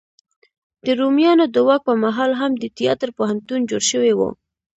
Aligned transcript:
د 0.85 0.87
روميانو 0.99 1.45
د 1.53 1.55
واک 1.67 1.81
په 1.87 1.93
مهال 2.03 2.31
هم 2.41 2.51
د 2.57 2.65
تیاتر 2.77 3.09
پوهنتون 3.17 3.59
جوړ 3.69 3.81
شوی 3.91 4.13
و. 4.15 4.21